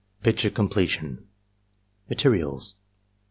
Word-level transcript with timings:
—^Picture 0.25 0.51
Completion 0.51 1.27
Materials. 2.09 2.73